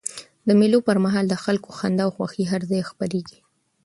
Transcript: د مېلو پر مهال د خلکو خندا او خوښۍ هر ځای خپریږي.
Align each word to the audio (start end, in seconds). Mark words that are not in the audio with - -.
د 0.47 0.49
مېلو 0.59 0.79
پر 0.87 0.97
مهال 1.05 1.25
د 1.29 1.35
خلکو 1.43 1.69
خندا 1.79 2.03
او 2.05 2.11
خوښۍ 2.15 2.43
هر 2.51 2.61
ځای 2.71 2.81
خپریږي. 2.89 3.39